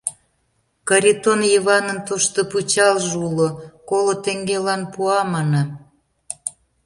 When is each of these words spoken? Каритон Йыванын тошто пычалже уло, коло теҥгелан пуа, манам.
Каритон 0.87 1.41
Йыванын 1.53 1.99
тошто 2.07 2.39
пычалже 2.51 3.15
уло, 3.27 3.49
коло 3.89 4.13
теҥгелан 4.23 4.81
пуа, 4.93 5.19
манам. 5.33 5.69